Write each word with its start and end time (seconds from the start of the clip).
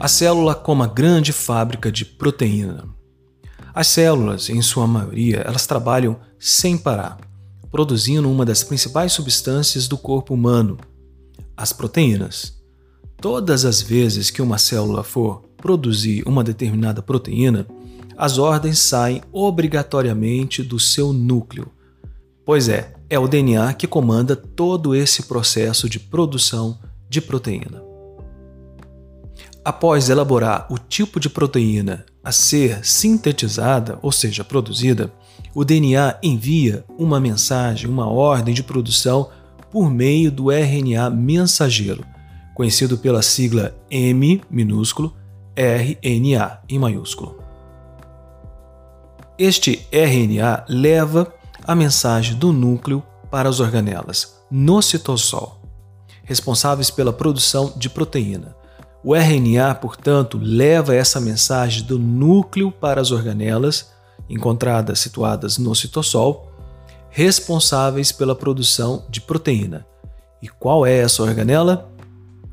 A 0.00 0.08
célula 0.08 0.54
como 0.54 0.82
a 0.82 0.86
grande 0.86 1.30
fábrica 1.30 1.92
de 1.92 2.06
proteína. 2.06 2.88
As 3.74 3.86
células, 3.88 4.48
em 4.48 4.62
sua 4.62 4.86
maioria, 4.86 5.42
elas 5.46 5.66
trabalham 5.66 6.18
sem 6.38 6.78
parar, 6.78 7.18
produzindo 7.70 8.30
uma 8.30 8.46
das 8.46 8.64
principais 8.64 9.12
substâncias 9.12 9.86
do 9.86 9.98
corpo 9.98 10.32
humano, 10.32 10.78
as 11.54 11.74
proteínas. 11.74 12.58
Todas 13.20 13.66
as 13.66 13.82
vezes 13.82 14.30
que 14.30 14.40
uma 14.40 14.56
célula 14.56 15.02
for 15.04 15.42
produzir 15.58 16.26
uma 16.26 16.42
determinada 16.42 17.02
proteína, 17.02 17.66
as 18.16 18.38
ordens 18.38 18.78
saem 18.78 19.20
obrigatoriamente 19.30 20.62
do 20.62 20.80
seu 20.80 21.12
núcleo. 21.12 21.70
Pois 22.46 22.70
é, 22.70 22.94
é 23.10 23.18
o 23.18 23.28
DNA 23.28 23.74
que 23.74 23.86
comanda 23.86 24.34
todo 24.34 24.94
esse 24.94 25.24
processo 25.24 25.90
de 25.90 26.00
produção 26.00 26.78
de 27.06 27.20
proteína. 27.20 27.89
Após 29.64 30.08
elaborar 30.08 30.66
o 30.70 30.78
tipo 30.78 31.20
de 31.20 31.28
proteína 31.28 32.06
a 32.24 32.32
ser 32.32 32.84
sintetizada, 32.84 33.98
ou 34.00 34.10
seja, 34.10 34.42
produzida, 34.42 35.12
o 35.54 35.64
DNA 35.64 36.18
envia 36.22 36.84
uma 36.98 37.20
mensagem, 37.20 37.88
uma 37.88 38.08
ordem 38.08 38.54
de 38.54 38.62
produção 38.62 39.28
por 39.70 39.90
meio 39.90 40.30
do 40.30 40.50
RNA 40.50 41.10
mensageiro, 41.10 42.04
conhecido 42.54 42.96
pela 42.96 43.20
sigla 43.20 43.74
M 43.90 44.42
minúsculo, 44.50 45.14
RNA 45.54 46.60
em 46.68 46.78
maiúsculo. 46.78 47.38
Este 49.38 49.86
RNA 49.92 50.64
leva 50.68 51.32
a 51.64 51.74
mensagem 51.74 52.34
do 52.34 52.52
núcleo 52.52 53.02
para 53.30 53.48
as 53.48 53.60
organelas 53.60 54.40
no 54.50 54.80
citossol, 54.80 55.60
responsáveis 56.24 56.90
pela 56.90 57.12
produção 57.12 57.72
de 57.76 57.90
proteína. 57.90 58.59
O 59.02 59.14
RNA, 59.14 59.74
portanto, 59.76 60.38
leva 60.40 60.94
essa 60.94 61.20
mensagem 61.20 61.84
do 61.84 61.98
núcleo 61.98 62.70
para 62.70 63.00
as 63.00 63.10
organelas, 63.10 63.90
encontradas 64.28 65.00
situadas 65.00 65.56
no 65.56 65.74
citossol, 65.74 66.52
responsáveis 67.08 68.12
pela 68.12 68.34
produção 68.34 69.04
de 69.08 69.20
proteína. 69.20 69.86
E 70.42 70.48
qual 70.48 70.84
é 70.84 70.98
essa 70.98 71.22
organela? 71.22 71.90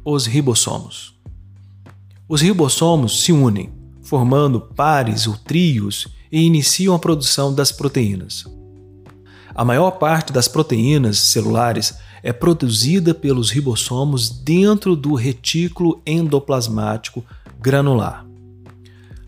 Os 0.06 0.26
ribossomos. 0.26 1.16
Os 2.30 2.42
ribossomos 2.42 3.22
se 3.24 3.32
unem, 3.32 3.72
formando 4.02 4.60
pares 4.60 5.28
ou 5.28 5.38
trios 5.38 6.08
e 6.32 6.42
iniciam 6.42 6.96
a 6.96 7.00
produção 7.00 7.54
das 7.54 7.72
proteínas. 7.72 8.46
A 9.58 9.66
maior 9.66 9.90
parte 9.90 10.32
das 10.32 10.48
proteínas 10.48 11.18
celulares 11.18 11.96
é 12.22 12.32
produzida 12.32 13.12
pelos 13.12 13.50
ribossomos 13.50 14.30
dentro 14.30 14.96
do 14.96 15.16
retículo 15.16 16.00
endoplasmático 16.06 17.26
granular. 17.60 18.24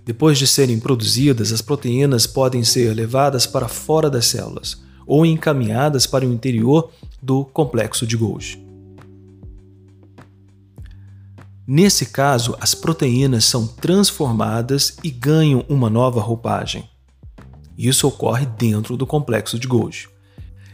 Depois 0.05 0.37
de 0.37 0.45
serem 0.45 0.79
produzidas, 0.79 1.51
as 1.51 1.63
proteínas 1.63 2.27
podem 2.27 2.63
ser 2.63 2.93
levadas 2.93 3.47
para 3.47 3.67
fora 3.67 4.07
das 4.07 4.27
células 4.27 4.79
ou 5.03 5.25
encaminhadas 5.25 6.05
para 6.05 6.27
o 6.27 6.31
interior 6.31 6.91
do 7.19 7.43
complexo 7.45 8.05
de 8.05 8.15
Golgi. 8.15 8.63
Nesse 11.65 12.05
caso, 12.05 12.55
as 12.61 12.75
proteínas 12.75 13.45
são 13.45 13.65
transformadas 13.65 14.95
e 15.03 15.09
ganham 15.09 15.65
uma 15.67 15.89
nova 15.89 16.21
roupagem. 16.21 16.87
Isso 17.75 18.07
ocorre 18.07 18.45
dentro 18.45 18.95
do 18.95 19.07
complexo 19.07 19.57
de 19.57 19.67
Golgi. 19.67 20.07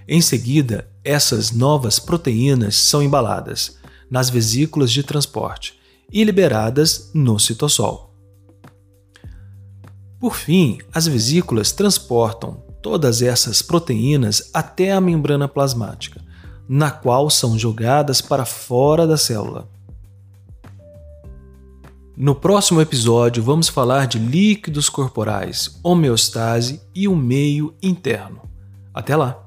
Em 0.07 0.21
seguida, 0.21 0.87
essas 1.03 1.51
novas 1.51 1.97
proteínas 1.97 2.75
são 2.75 3.01
embaladas 3.01 3.77
nas 4.09 4.29
vesículas 4.29 4.91
de 4.91 5.01
transporte 5.01 5.79
e 6.11 6.23
liberadas 6.23 7.09
no 7.13 7.39
citossol. 7.39 8.13
Por 10.19 10.35
fim, 10.35 10.79
as 10.93 11.07
vesículas 11.07 11.71
transportam 11.71 12.63
todas 12.81 13.21
essas 13.21 13.63
proteínas 13.63 14.51
até 14.53 14.91
a 14.91 15.01
membrana 15.01 15.47
plasmática, 15.47 16.21
na 16.69 16.91
qual 16.91 17.29
são 17.29 17.57
jogadas 17.57 18.21
para 18.21 18.45
fora 18.45 19.07
da 19.07 19.17
célula. 19.17 19.67
No 22.15 22.33
próximo 22.33 22.79
episódio, 22.79 23.43
vamos 23.43 23.67
falar 23.67 24.07
de 24.07 24.17
líquidos 24.19 24.87
corporais, 24.87 25.79
homeostase 25.83 26.81
e 26.93 27.07
o 27.07 27.15
meio 27.15 27.73
interno. 27.81 28.41
Até 28.93 29.15
lá! 29.15 29.44